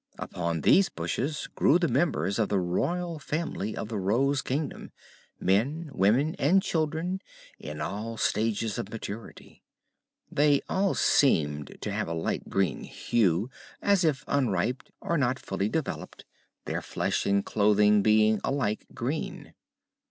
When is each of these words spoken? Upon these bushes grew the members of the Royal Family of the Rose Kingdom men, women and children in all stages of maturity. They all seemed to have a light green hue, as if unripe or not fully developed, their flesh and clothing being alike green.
Upon 0.17 0.61
these 0.61 0.89
bushes 0.89 1.47
grew 1.53 1.77
the 1.77 1.87
members 1.87 2.39
of 2.39 2.49
the 2.49 2.57
Royal 2.57 3.19
Family 3.19 3.77
of 3.77 3.89
the 3.89 3.99
Rose 3.99 4.41
Kingdom 4.41 4.91
men, 5.39 5.91
women 5.93 6.33
and 6.39 6.63
children 6.63 7.21
in 7.59 7.81
all 7.81 8.17
stages 8.17 8.79
of 8.79 8.89
maturity. 8.89 9.61
They 10.31 10.61
all 10.67 10.95
seemed 10.95 11.77
to 11.81 11.91
have 11.91 12.07
a 12.07 12.15
light 12.15 12.49
green 12.49 12.81
hue, 12.83 13.51
as 13.79 14.03
if 14.03 14.25
unripe 14.27 14.81
or 15.01 15.19
not 15.19 15.37
fully 15.37 15.69
developed, 15.69 16.25
their 16.65 16.81
flesh 16.81 17.27
and 17.27 17.45
clothing 17.45 18.01
being 18.01 18.41
alike 18.43 18.87
green. 18.95 19.53